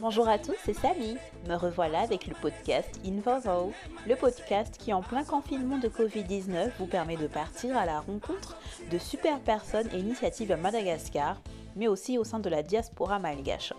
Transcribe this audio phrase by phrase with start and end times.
[0.00, 1.16] Bonjour à tous, c'est Samy.
[1.48, 3.72] Me revoilà avec le podcast Invozo,
[4.08, 8.56] le podcast qui en plein confinement de Covid-19 vous permet de partir à la rencontre
[8.90, 11.40] de super personnes et initiatives à Madagascar,
[11.76, 13.74] mais aussi au sein de la diaspora malgache.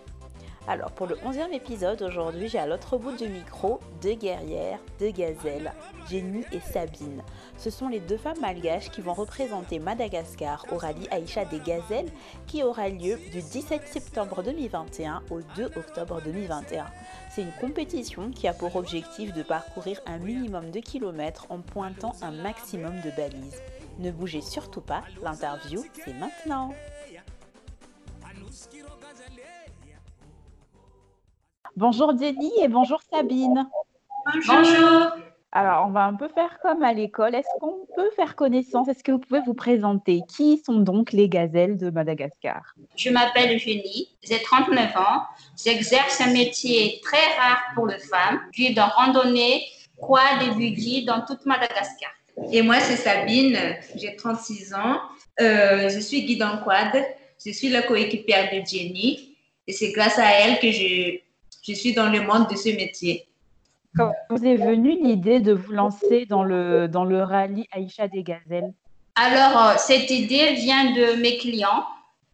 [0.66, 5.10] Alors pour le 11e épisode, aujourd'hui j'ai à l'autre bout du micro deux guerrières, deux
[5.10, 5.70] gazelles,
[6.08, 7.22] Jenny et Sabine.
[7.58, 12.10] Ce sont les deux femmes malgaches qui vont représenter Madagascar au rallye Aïcha des Gazelles
[12.46, 16.86] qui aura lieu du 17 septembre 2021 au 2 octobre 2021.
[17.30, 22.12] C'est une compétition qui a pour objectif de parcourir un minimum de kilomètres en pointant
[22.22, 23.60] un maximum de balises.
[23.98, 26.72] Ne bougez surtout pas, l'interview c'est maintenant.
[31.76, 33.68] Bonjour Jenny et bonjour Sabine.
[34.46, 35.08] Bonjour.
[35.50, 37.34] Alors, on va un peu faire comme à l'école.
[37.34, 38.86] Est-ce qu'on peut faire connaissance?
[38.86, 40.20] Est-ce que vous pouvez vous présenter?
[40.28, 42.74] Qui sont donc les gazelles de Madagascar?
[42.96, 45.22] Je m'appelle Jenny, j'ai 39 ans.
[45.64, 49.64] J'exerce un métier très rare pour les femmes, guide en randonnée,
[49.96, 52.10] quad et buggy dans toute Madagascar.
[52.52, 53.58] Et moi, c'est Sabine,
[53.96, 55.00] j'ai 36 ans.
[55.40, 57.04] Euh, je suis guide en quad.
[57.44, 59.36] Je suis la coéquipière de Jenny.
[59.66, 61.23] Et c'est grâce à elle que je
[61.66, 63.26] je suis dans le monde de ce métier.
[63.96, 68.22] Quand vous est venue l'idée de vous lancer dans le, dans le rallye Aïcha des
[68.22, 68.72] Gazelles?
[69.14, 71.84] Alors, euh, cette idée vient de mes clients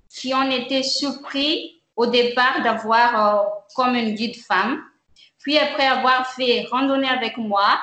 [0.08, 4.80] qui ont été surpris au départ d'avoir euh, comme une guide femme.
[5.38, 7.78] Puis après avoir fait randonnée avec moi,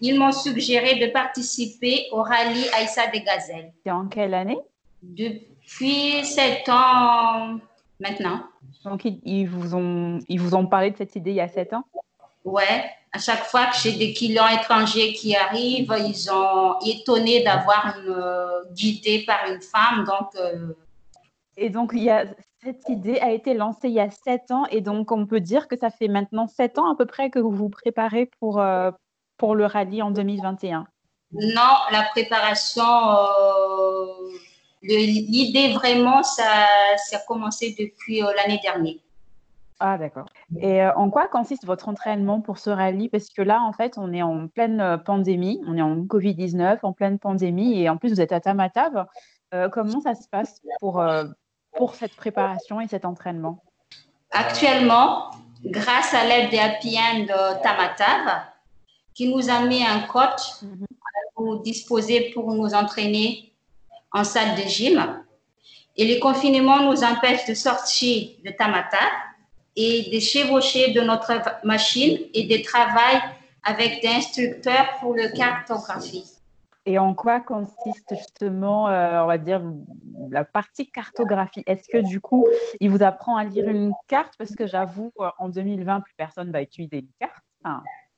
[0.00, 3.72] ils m'ont suggéré de participer au rallye Aïcha des Gazelles.
[3.84, 4.58] C'est en quelle année?
[5.02, 7.58] Depuis sept ans
[8.00, 8.42] maintenant.
[8.84, 11.72] Donc, ils, vous ont, ils vous ont parlé de cette idée il y a sept
[11.72, 11.84] ans
[12.44, 17.94] Ouais, à chaque fois que j'ai des clients étrangers qui arrivent, ils sont étonnés d'avoir
[17.98, 20.04] une euh, guidée par une femme.
[20.04, 20.74] Donc, euh,
[21.56, 22.26] Et donc, il y a,
[22.62, 24.66] cette idée a été lancée il y a sept ans.
[24.70, 27.38] Et donc, on peut dire que ça fait maintenant sept ans à peu près que
[27.38, 28.90] vous vous préparez pour, euh,
[29.38, 30.86] pour le rallye en 2021.
[31.32, 32.82] Non, la préparation
[34.86, 38.96] L'idée vraiment, ça, ça, a commencé depuis euh, l'année dernière.
[39.80, 40.26] Ah, d'accord.
[40.60, 43.08] Et euh, en quoi consiste votre entraînement pour ce rallye?
[43.08, 46.78] Parce que là, en fait, on est en pleine euh, pandémie, on est en Covid-19,
[46.82, 49.06] en pleine pandémie, et en plus, vous êtes à Tamatave.
[49.72, 51.02] comment ça se passe pour,
[51.76, 53.62] pour cette préparation et cet entraînement?
[54.32, 55.30] Actuellement,
[55.64, 58.42] grâce à l'aide des Happy de Tamatave,
[59.14, 60.86] qui nous a mis un coach mhm.
[61.34, 63.53] pour disposer pour nous entraîner
[64.14, 65.22] en salle de gym.
[65.96, 68.96] Et le confinement nous empêche de sortir de Tamata
[69.76, 71.32] et de chevaucher de notre
[71.64, 73.20] machine et de travailler
[73.64, 76.30] avec des instructeurs pour le cartographie.
[76.86, 79.62] Et en quoi consiste justement, euh, on va dire,
[80.30, 81.62] la partie cartographie?
[81.66, 82.46] Est-ce que du coup,
[82.78, 84.34] il vous apprend à lire une carte?
[84.38, 87.42] Parce que j'avoue, euh, en 2020, plus personne va utiliser une carte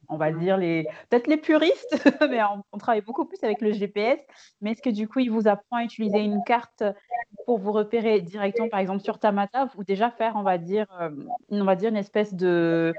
[0.09, 1.97] on va dire les peut-être les puristes,
[2.31, 2.41] mais
[2.73, 4.19] on, travaille beaucoup plus avec le GPS.
[4.61, 6.85] Mais est-ce que du coup, il vous apprend à utiliser une carte
[7.45, 11.11] pour vous repérer directement, par exemple sur Tamata, ou déjà faire, on va dire, euh,
[11.51, 12.95] on va dire une espèce de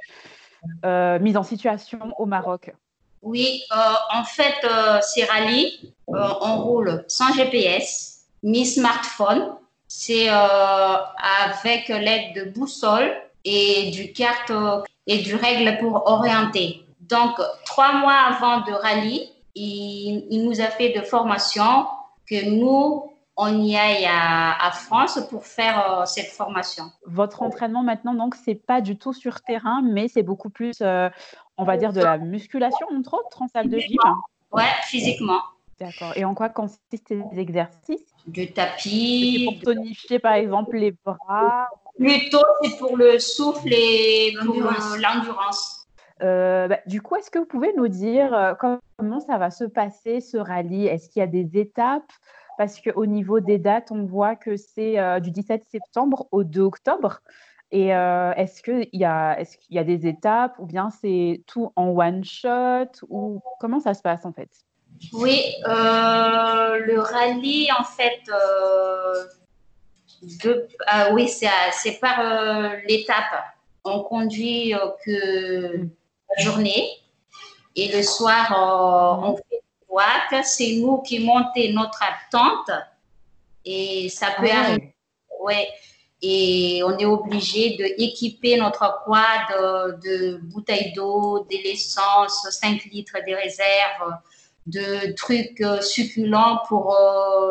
[0.86, 2.74] euh, mise en situation au Maroc?
[3.22, 3.76] Oui, euh,
[4.14, 4.66] en fait,
[5.02, 9.56] c'est rallye, on roule sans GPS, ni smartphone.
[9.90, 13.10] C'est avec l'aide de boussole
[13.46, 14.52] et du carte
[15.08, 16.87] et du règle pour orienter.
[17.10, 21.88] Donc, trois mois avant de rallye, il, nous a fait de formation
[22.30, 26.92] que nous, on y aille à, France pour faire euh, cette formation.
[27.06, 31.10] Votre entraînement maintenant, donc, c'est pas du tout sur terrain, mais c'est beaucoup plus, euh,
[31.58, 33.98] on va dire, de la musculation, entre autres, en salle de gym.
[34.52, 35.40] Ouais, physiquement.
[35.80, 36.14] D'accord.
[36.16, 38.14] Et en quoi consistent ces exercices?
[38.26, 39.46] Du tapis.
[39.46, 41.70] Pour tonifier, par exemple, les bras?
[41.98, 44.56] Plutôt, c'est pour le souffle et pour
[45.00, 45.77] l'endurance.
[46.24, 49.64] Euh, bah, du coup, est-ce que vous pouvez nous dire euh, comment ça va se
[49.64, 50.88] passer ce rallye?
[50.88, 52.12] Est-ce qu'il y a des étapes?
[52.58, 56.62] Parce qu'au niveau des dates, on voit que c'est euh, du 17 septembre au 2
[56.62, 57.22] octobre.
[57.70, 60.56] Et est-ce qu'il y, a, est qu'il y a des étapes?
[60.58, 62.88] Ou bien c'est tout en one shot?
[63.10, 64.50] Ou comment ça se passe en fait?
[65.12, 68.22] Oui, le rallye en fait,
[71.12, 73.44] oui, c'est par l'étape.
[73.84, 75.90] On conduit que
[76.38, 76.90] mm journée.
[77.76, 79.44] Et le soir, euh, on fait
[80.32, 82.72] des C'est nous qui montons notre tente.
[83.66, 84.94] Et ça peut ah arriver.
[85.42, 85.68] Ouais.
[86.22, 93.36] Et on est obligé d'équiper notre quad de, bouteilles d'eau, de l'essence, 5 litres de
[93.36, 94.18] réserve,
[94.66, 96.98] de trucs succulents pour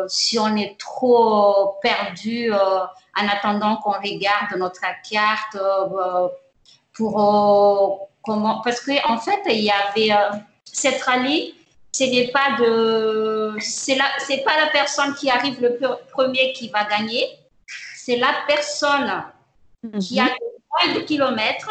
[0.09, 5.57] si on est trop perdu en attendant qu'on regarde notre carte
[6.91, 10.13] pour comment parce que en fait il y avait
[10.65, 11.55] cette rallye
[11.91, 15.79] ce n'est pas de c'est c'est pas la personne qui arrive le
[16.11, 17.25] premier qui va gagner
[17.95, 19.23] c'est la personne
[19.99, 20.29] qui a mhm.
[20.71, 21.69] moins de kilomètres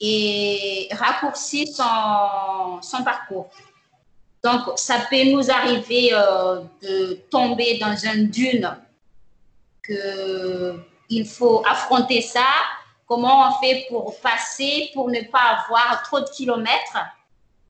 [0.00, 3.48] et raccourcit son, son parcours.
[4.44, 8.76] Donc, ça peut nous arriver euh, de tomber dans une dune,
[9.82, 10.74] que
[11.08, 12.46] il faut affronter ça.
[13.06, 16.98] Comment on fait pour passer, pour ne pas avoir trop de kilomètres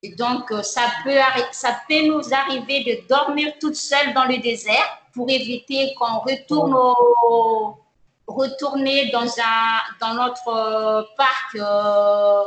[0.03, 1.19] Et donc, euh, ça peut,
[1.53, 6.75] ça peut nous arriver de dormir toute seule dans le désert pour éviter qu'on retourne
[6.75, 7.79] au,
[8.27, 12.43] retourner dans, un, dans notre euh, parc euh,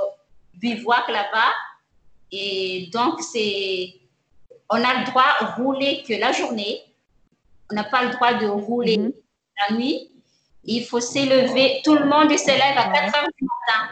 [0.55, 1.53] bivouac là-bas.
[2.31, 3.93] Et donc, c'est,
[4.69, 6.81] on a le droit de rouler que la journée.
[7.71, 9.13] On n'a pas le droit de rouler mhm.
[9.69, 10.11] la nuit.
[10.71, 11.81] Il faut s'élever.
[11.83, 13.91] Tout le monde s'élève à 4 heures du matin.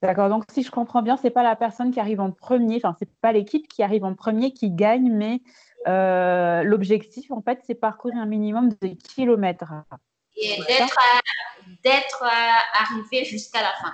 [0.00, 0.30] D'accord.
[0.30, 2.76] Donc, si je comprends bien, c'est pas la personne qui arrive en premier.
[2.76, 5.42] Enfin, c'est pas l'équipe qui arrive en premier qui gagne, mais
[5.86, 9.74] euh, l'objectif, en fait, c'est parcourir un minimum de kilomètres
[10.36, 10.58] et
[11.82, 12.24] d'être
[12.72, 13.92] arrivé jusqu'à la fin.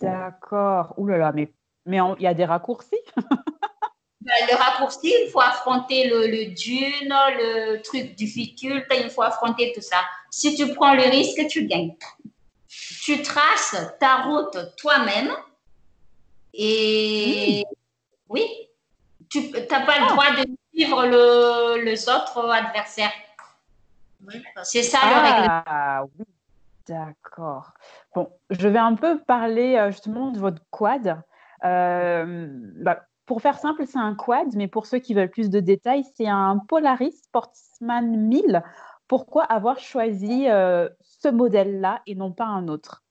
[0.00, 0.94] D'accord.
[0.96, 1.52] Ouh là là, mais
[1.86, 3.00] mais il y a des raccourcis.
[4.48, 9.80] Le raccourci, il faut affronter le, le, dune, le truc difficile, il faut affronter tout
[9.80, 9.98] ça.
[10.30, 11.94] Si tu prends le risque, tu gagnes.
[13.02, 15.32] Tu traces ta route toi-même
[16.54, 17.74] et hmm.
[18.28, 18.68] oui,
[19.30, 20.12] tu n'as pas le ah.
[20.12, 23.12] droit de suivre le, les autres adversaires.
[24.64, 25.62] C'est ça le règlement.
[25.66, 26.24] Ah oui,
[26.86, 27.72] d'accord.
[28.14, 31.22] Bon, je vais un peu parler euh, justement de votre quad.
[31.64, 35.60] Euh, bah, pour faire simple, c'est un quad, mais pour ceux qui veulent plus de
[35.60, 38.62] détails, c'est un Polaris Sportsman 1000.
[39.06, 43.04] Pourquoi avoir choisi euh, ce modèle-là et non pas un autre?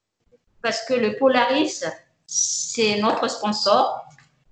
[0.60, 1.84] Parce que le Polaris,
[2.26, 4.04] c'est notre sponsor.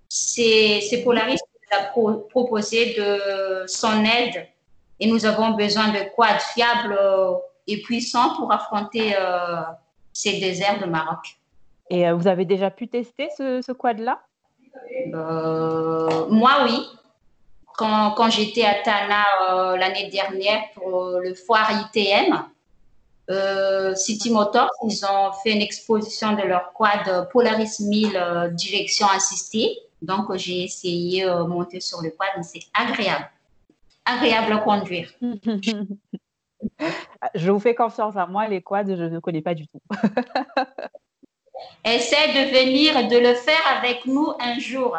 [0.08, 4.46] C'est Polaris qui nous a proposé de son aide
[5.00, 7.34] et nous avons besoin de quads fiables euh,
[7.66, 9.62] et puissants pour affronter euh,
[10.12, 11.40] ces déserts de Maroc.
[11.90, 14.20] Et vous avez déjà pu tester ce, quad-là?
[16.30, 16.86] Moi, oui.
[17.76, 22.42] Quand, quand j'étais à Tana l'année dernière pour le foire ITM,
[23.96, 29.78] City Motors, ils ont fait une exposition de leur quad Polaris 1000 direction assistée.
[30.00, 33.30] Donc, j'ai essayé de monter sur le quad, c'est agréable
[34.06, 35.12] agréable à conduire.
[37.34, 39.80] je vous fais confiance à moi, les quads, je ne connais pas du tout.
[41.84, 44.96] Essaie de venir, de le faire avec nous un jour.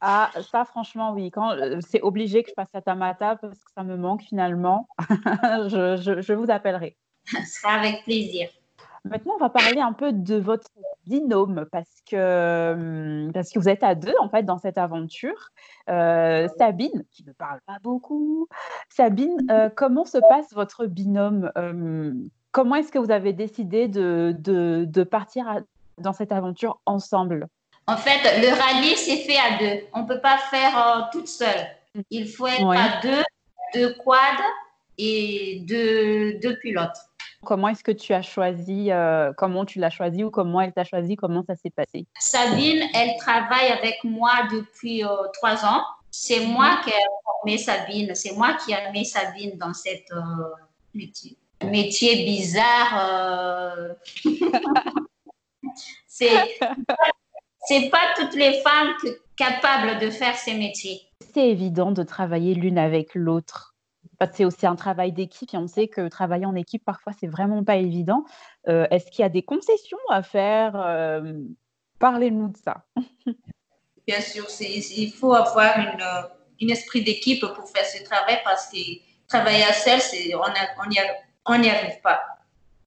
[0.00, 1.30] Ah, ça, franchement, oui.
[1.30, 4.88] Quand euh, c'est obligé que je passe à Tamata parce que ça me manque finalement,
[4.98, 6.96] je, je vous appellerai.
[7.26, 8.48] Ce sera avec plaisir.
[9.04, 10.68] Maintenant, on va parler un peu de votre
[11.06, 15.50] binôme parce que, hum, parce que vous êtes à deux en fait dans cette aventure.
[15.88, 18.48] Euh, Sabine, qui ne parle pas beaucoup.
[18.88, 24.36] Sabine, euh, comment se passe votre binôme hum, Comment est-ce que vous avez décidé de,
[24.38, 25.46] de, partir
[25.98, 27.48] dans cette aventure ensemble?
[27.86, 29.86] En fait, le rallye, c'est fait à deux.
[29.94, 31.66] On ne peut pas faire euh, toute seule.
[32.10, 33.22] Il faut être à deux,
[33.74, 34.44] deux quads
[34.98, 36.96] et deux, deux pilotes.
[37.44, 40.84] Comment est-ce que tu as choisi, euh, comment tu l'as choisi ou comment elle t'a
[40.84, 42.06] choisi, comment ça s'est passé?
[42.20, 45.82] Sabine, elle travaille avec moi depuis euh, trois ans.
[46.10, 46.80] C'est moi mhm.
[46.84, 50.20] qui ai formé Sabine, c'est moi qui ai mis Sabine dans cette euh,
[51.64, 52.24] métier.
[52.24, 53.96] bizarre.
[56.06, 56.58] c'est
[57.64, 58.94] c'est pas toutes les femmes
[59.36, 61.00] capables de faire ces métiers.
[61.32, 63.72] C'est évident de travailler l'une avec l'autre
[64.32, 67.64] c'est aussi un travail d'équipe et on sait que travailler en équipe, parfois, c'est vraiment
[67.64, 68.24] pas évident.
[68.68, 71.32] Euh, est-ce qu'il y a des concessions à faire euh,
[71.98, 72.84] Parlez-nous de ça.
[74.06, 78.78] Bien sûr, il faut avoir une, un esprit d'équipe pour faire ce travail parce que
[79.28, 80.00] travailler à seul,
[80.34, 80.42] on
[81.48, 82.20] n'y arrive pas.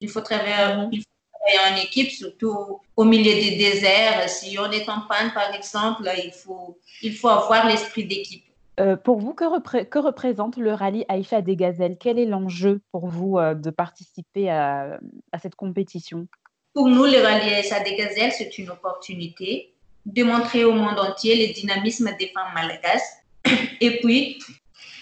[0.01, 4.29] Il faut, travailler, il faut travailler en équipe, surtout au milieu des déserts.
[4.29, 8.43] Si on est en panne, par exemple, il faut, il faut avoir l'esprit d'équipe.
[8.79, 11.97] Euh, pour vous, que, représente le rallye Aïcha des Gazelles?
[11.97, 14.99] Quel est l'enjeu pour vous euh, de participer à,
[15.41, 16.27] cette compétition?
[16.73, 19.73] Pour nous, le rallye Aïcha des Gazelles, c'est une opportunité
[20.05, 23.01] de montrer au monde entier le dynamisme des femmes malagases
[23.81, 24.39] et puis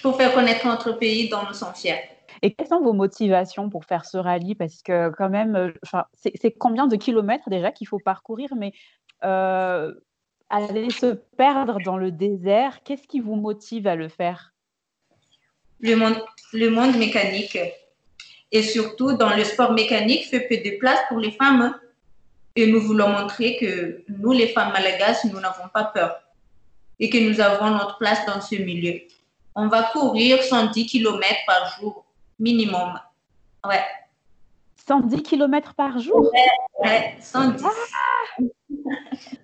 [0.02, 2.13] pour faire connaître notre pays dont nous sommes fiers.
[2.44, 4.54] Et quelles sont vos motivations pour faire ce rallye?
[4.54, 5.72] Parce que quand même, euh,
[6.14, 8.50] c'est combien de kilomètres déjà qu'il faut parcourir?
[8.56, 8.74] Mais
[9.22, 14.54] aller se perdre dans le désert, qu'est-ce qui vous motive à le faire?
[15.80, 17.58] Le monde, mécanique.
[18.52, 21.74] Et surtout, dans le sport mécanique, fait peu de place pour les femmes.
[22.56, 26.20] Et nous voulons montrer que nous, les femmes malagasy, nous n'avons pas peur
[27.00, 29.02] et que nous avons notre place dans ce milieu.
[29.56, 32.03] On va courir 110 km par jour,
[32.44, 33.00] minimum.
[33.66, 33.84] Ouais.
[34.76, 36.30] 110 km par jour
[36.84, 37.64] Ouais, 110.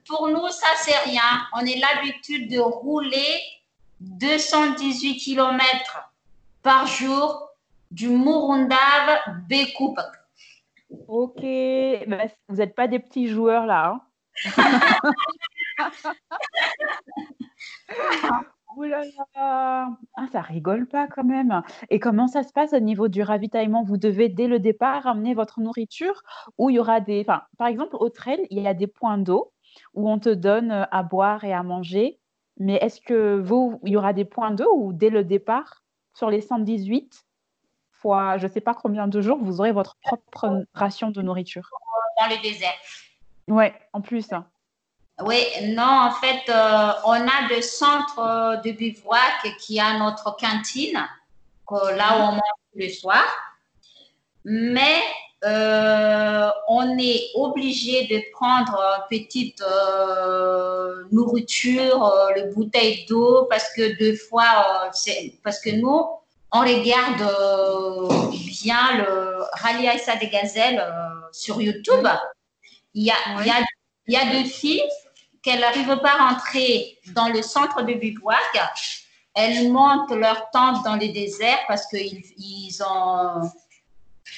[0.07, 1.21] Pour nous, ça, c'est rien.
[1.53, 3.39] On a l'habitude de rouler
[4.01, 6.11] 218 km
[6.61, 7.49] par jour
[7.89, 9.99] du Murundav Bekup.
[11.07, 14.01] Ok, vous n'êtes pas des petits joueurs là.
[14.57, 14.81] Hein
[18.79, 19.01] Ouh là
[19.35, 19.89] là.
[20.15, 21.61] Ah, ça rigole pas quand même.
[21.89, 23.83] Et comment ça se passe au niveau du ravitaillement?
[23.83, 26.21] Vous devez dès le départ amener votre nourriture
[26.57, 27.25] ou il y aura des.
[27.27, 29.51] Enfin, par exemple, au trail, il y a des points d'eau
[29.93, 32.19] où on te donne euh, à boire et à manger.
[32.57, 35.83] Mais est-ce que vous, il y aura des points d'eau ou dès le départ,
[36.13, 37.25] sur les 118
[37.91, 41.69] fois je ne sais pas combien de jours, vous aurez votre propre ration de nourriture?
[42.17, 42.71] Dans le désert.
[43.49, 44.31] Ouais, en plus.
[44.31, 44.45] hein.
[45.25, 50.35] Oui, non, en fait, euh, on a des centres euh, de bivouac qui a notre
[50.37, 50.99] cantine,
[51.67, 52.41] que- là où on mange
[52.75, 53.25] le soir.
[54.45, 55.01] Mais
[55.43, 58.77] euh, on est obligé de prendre
[59.09, 64.89] petite euh, nourriture, euh, le bouteille d'eau, parce que deux fois,
[65.43, 66.05] parce que nous,
[66.51, 67.23] on regarde
[68.63, 70.83] bien le Rallye Aïssa des Gazelles
[71.31, 72.07] sur YouTube.
[72.93, 73.55] Il y a, il y a,
[74.07, 74.83] il y a deux filles
[75.49, 78.37] qu'elles n'arrivent pas à rentrer dans le centre de bivouac.
[79.33, 83.49] Elles montent leur tente dans les déserts parce qu'ils ils ont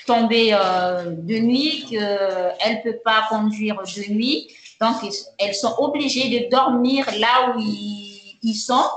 [0.06, 4.50] tombé euh, de nuit, qu'elles ne peuvent pas conduire de nuit.
[4.80, 4.96] Donc,
[5.38, 8.90] elles sont obligées de dormir là où ils, sont.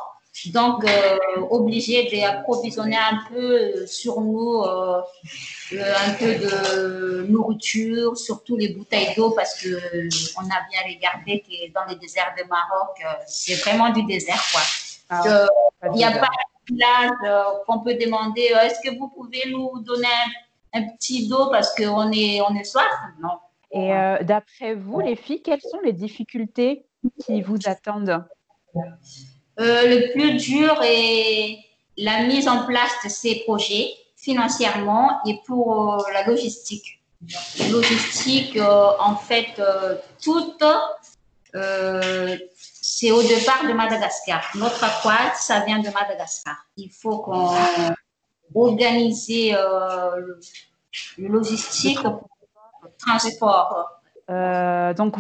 [0.47, 1.19] Donc, euh,
[1.51, 5.01] obligées d'approvisionner un peu sur nous euh, euh,
[5.73, 11.41] un peu de nourriture, surtout les bouteilles d'eau, parce que euh, on a bien regardé
[11.41, 14.61] que dans le désert de Maroc, euh, c'est vraiment du désert, quoi.
[15.09, 15.47] Ah, Euh,
[15.93, 19.43] Il n'y a pas de village euh, qu'on peut demander euh, est-ce que vous pouvez
[19.51, 20.09] nous donner
[20.73, 22.93] un, un petit d'eau parce qu'on est, on est soif?
[23.23, 23.37] Non.
[23.71, 26.87] Et euh, d'après vous, les filles, quelles sont les difficultés
[27.25, 28.25] qui vous attendent?
[28.77, 31.59] Euh, le plus dur est
[31.97, 33.91] la mise en place de ces projets
[34.25, 37.01] financièrement et pour euh, la logistique.
[37.73, 40.53] Logistique, euh, en fait, euh, tout,
[41.55, 44.43] euh, c'est au départ de Madagascar.
[44.57, 46.57] Notre aquat, ça vient de Madagascar.
[46.77, 47.51] Il faut qu'on
[48.55, 50.41] organise le,
[51.19, 52.29] logistique pour
[52.83, 53.91] le transport.
[54.29, 55.17] Donc,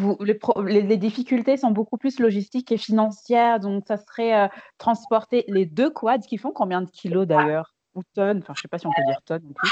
[0.66, 3.60] les, difficultés sont beaucoup plus logistiques et financières.
[3.60, 7.73] Donc, ça serait transporter les deux quads qui font combien de kilos d'ailleurs?
[7.94, 9.70] Ou tonnes Enfin, je ne sais pas si on peut dire tonnes en plus.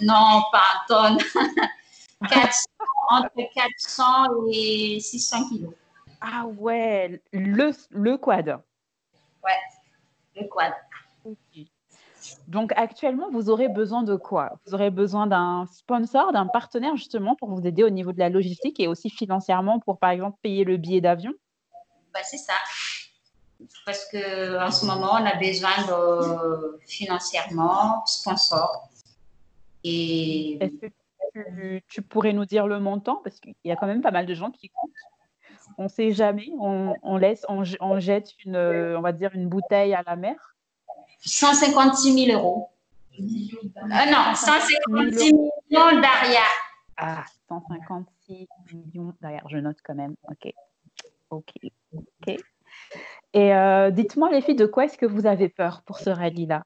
[0.00, 1.18] Non, pas un tonne.
[2.28, 2.66] 400,
[3.10, 4.04] entre 400
[4.52, 5.72] et 600 kilos.
[6.20, 8.60] Ah ouais, le, le quad.
[10.36, 10.72] Le quad.
[12.48, 14.58] Donc, actuellement, vous aurez besoin de quoi?
[14.66, 18.28] Vous aurez besoin d'un sponsor, d'un partenaire justement pour vous aider au niveau de la
[18.28, 21.32] logistique et aussi financièrement pour, par exemple, payer le billet d'avion?
[22.12, 22.54] Bah, c'est ça.
[23.84, 28.88] Parce que en ce moment, on a besoin de financièrement, sponsor.
[29.84, 30.86] Et Est-ce que
[31.32, 33.16] tu, tu pourrais nous dire le montant?
[33.24, 34.92] Parce qu'il y a quand même pas mal de gens qui écoutent.
[35.76, 39.48] On ne sait jamais, on, on laisse, on, jette une, euh, on va dire une
[39.48, 40.56] bouteille à la mer.
[41.20, 42.70] 156 000 euros.
[43.90, 46.40] Ah non, 156 millions d'Aria.
[46.96, 50.14] Ah, 156 millions derrière, je note quand même.
[50.28, 50.52] Ok,
[51.30, 51.52] ok,
[51.92, 52.36] ok.
[53.34, 56.62] Et euh, dites-moi les filles, de quoi est-ce que vous avez peur pour ce rallye-là?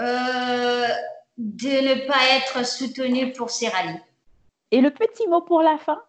[0.00, 0.86] Euh,
[1.36, 4.00] de ne pas être soutenu pour ces rallyes.
[4.70, 6.00] Et le petit mot pour la fin?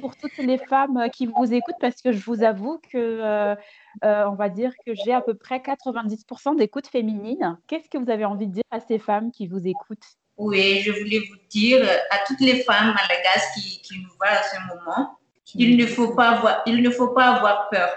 [0.00, 3.54] Pour toutes les femmes qui vous écoutent, parce que je vous avoue que, euh,
[4.02, 7.58] on va dire que j'ai à peu près 90% d'écoute féminine.
[7.66, 10.16] Qu'est-ce que vous avez envie de dire à ces femmes qui vous écoutent?
[10.38, 14.42] Oui, je voulais vous dire à toutes les femmes malagasy qui, qui nous voient à
[14.42, 15.18] ce moment,
[15.54, 17.90] il ne faut pas avoir, il ne faut pas avoir peur.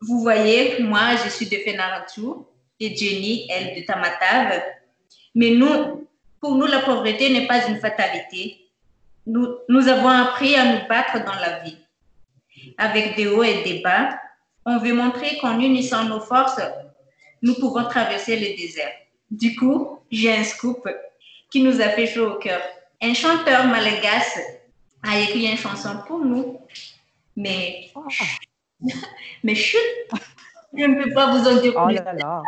[0.00, 2.22] Vous voyez, moi, je suis de Fenaratu
[2.80, 4.62] et Jenny, elle de Tamatave.
[5.34, 6.06] Mais nous,
[6.40, 8.68] pour nous, la pauvreté n'est pas une fatalité.
[9.26, 11.78] Nous, nous avons appris à nous battre dans la vie.
[12.78, 14.18] Avec des hauts et des bas,
[14.64, 16.60] on veut montrer qu'en unissant nos forces,
[17.42, 18.92] nous pouvons traverser le désert.
[19.30, 20.88] Du coup, j'ai un scoop
[21.50, 22.60] qui nous a fait chaud au cœur.
[23.00, 24.40] Un chanteur malagasy
[25.02, 26.60] a écrit une chanson pour nous.
[27.36, 28.04] Mais, Oh,
[29.44, 29.78] mais chut,
[30.74, 31.96] je ne peux pas vous en dire oh plus.
[31.96, 32.42] là là.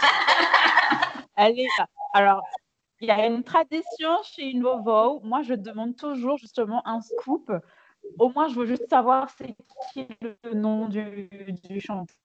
[1.36, 1.68] Allez,
[2.14, 2.42] alors,
[3.00, 5.20] il y a une tradition chez Invovo.
[5.22, 7.52] Moi, je demande toujours justement un scoop.
[8.18, 9.54] Au moins, je veux juste savoir c'est
[9.92, 11.28] qui le nom du,
[11.68, 12.16] du chanteur.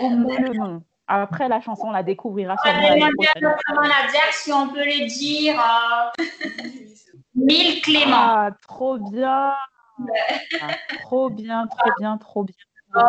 [0.00, 0.82] Au moins le nom.
[1.08, 3.08] Après, la chanson, on la découvrira prochaine.
[3.40, 5.60] notre manager si on peut le dire.
[5.60, 6.24] euh,
[7.34, 8.12] Mille Clément.
[8.16, 9.52] Ah, trop bien.
[9.98, 10.68] Ah,
[11.02, 12.54] trop bien, trop bien, trop bien.
[12.96, 13.00] Euh,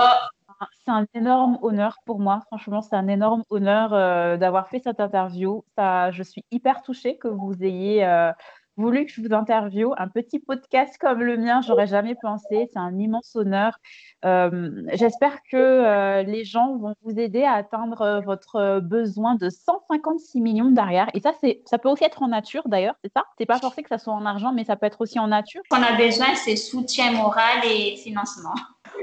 [0.86, 2.42] C'est un énorme honneur pour moi.
[2.48, 5.64] Franchement, c'est un énorme honneur euh, d'avoir fait cette interview.
[5.78, 8.32] Ça, je suis hyper touchée que vous ayez euh,
[8.78, 9.94] voulu que je vous interviewe.
[9.98, 12.70] Un petit podcast comme le mien, j'aurais jamais pensé.
[12.72, 13.80] C'est un immense honneur.
[14.26, 19.50] Euh, J'espère que euh, les gens vont vous aider à atteindre euh, votre besoin de
[19.50, 21.10] 156 millions derrière.
[21.14, 21.34] Et ça,
[21.66, 23.26] ça peut aussi être en nature d'ailleurs, c'est ça?
[23.38, 25.62] C'est pas forcé que ça soit en argent, mais ça peut être aussi en nature.
[25.72, 28.54] Ce qu'on a besoin, c'est soutien moral et financement.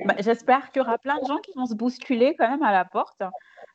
[0.04, 2.72] Bah, J'espère qu'il y aura plein de gens qui vont se bousculer quand même à
[2.72, 3.22] la porte.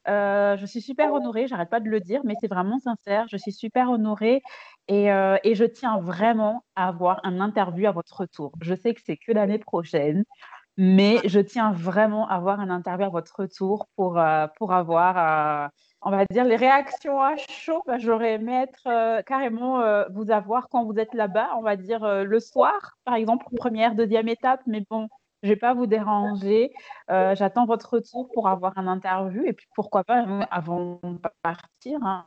[0.08, 3.28] Euh, je suis super honorée, j'arrête pas de le dire, mais c'est vraiment sincère.
[3.30, 4.42] Je suis super honorée
[4.88, 8.54] et, euh, et je tiens vraiment à avoir un interview à votre retour.
[8.62, 10.24] Je sais que c'est que l'année prochaine,
[10.78, 15.72] mais je tiens vraiment à avoir un interview à votre retour pour, euh, pour avoir,
[16.02, 17.82] on va dire, les réactions à chaud.
[17.88, 19.82] Bah, J'aurais aimé être carrément
[20.12, 24.28] vous avoir quand vous êtes là-bas, on va dire le soir, par exemple, première, deuxième
[24.28, 25.08] étape, mais bon.
[25.46, 26.72] Je vais pas vous déranger.
[27.12, 32.00] Euh, J'attends votre retour pour avoir un interview et puis pourquoi pas avant de partir.
[32.04, 32.26] hein.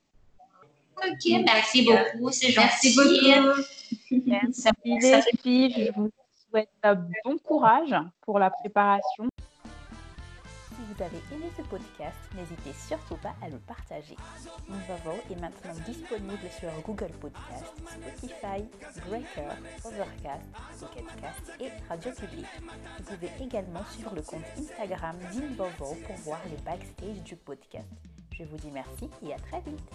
[0.98, 2.94] Ok, merci beaucoup, c'est gentil.
[2.94, 3.62] Merci beaucoup.
[4.84, 6.10] Puis ça les filles, je vous
[6.48, 6.94] souhaite euh,
[7.24, 9.28] bon courage pour la préparation.
[10.98, 14.16] Vous avez aimé ce podcast, n'hésitez surtout pas à le partager.
[14.68, 18.66] Invovo est maintenant disponible sur Google Podcast, Spotify,
[19.06, 20.42] Breaker, Overcast,
[20.80, 22.46] Pocketcast et Radio Public.
[22.98, 27.86] Vous pouvez également suivre le compte Instagram d'Invovo pour voir les backstage du podcast.
[28.32, 29.90] Je vous dis merci et à très vite.